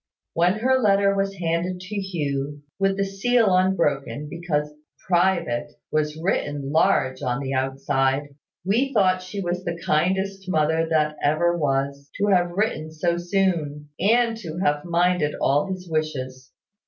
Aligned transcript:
When 0.33 0.53
her 0.53 0.79
letter 0.79 1.15
was 1.15 1.35
handed 1.35 1.79
to 1.79 1.95
Hugh, 1.95 2.63
with 2.79 2.97
the 2.97 3.05
seal 3.05 3.55
unbroken, 3.55 4.27
because 4.29 4.73
`private' 5.07 5.73
was 5.91 6.17
written 6.19 6.71
large 6.71 7.21
on 7.21 7.39
the 7.39 7.53
outside, 7.53 8.29
we 8.65 8.91
thought 8.95 9.21
she 9.21 9.41
was 9.41 9.63
the 9.63 9.79
kindest 9.85 10.49
mother 10.49 10.87
that 10.89 11.17
ever 11.21 11.55
was, 11.55 12.09
to 12.17 12.29
have 12.31 12.49
written 12.49 12.89
so 12.89 13.17
soon, 13.17 13.89
and 13.99 14.35
to 14.37 14.57
have 14.57 14.85
minded 14.85 15.35
all 15.39 15.67
his 15.67 15.87
wishes. 15.87 16.51